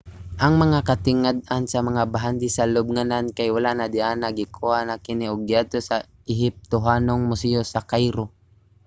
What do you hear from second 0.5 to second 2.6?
mga katingad-an nga bahandi